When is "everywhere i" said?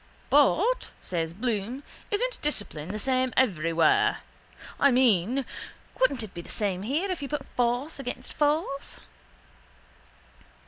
3.37-4.89